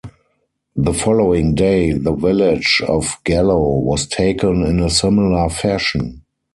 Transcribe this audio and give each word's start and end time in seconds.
The 0.75 0.95
following 0.95 1.53
day 1.53 1.91
the 1.91 2.15
village 2.15 2.81
of 2.87 3.17
Gallo 3.23 3.59
was 3.61 4.07
taken 4.07 4.65
in 4.65 4.79
a 4.79 4.89
similar 4.89 5.47
fashion. 5.49 6.23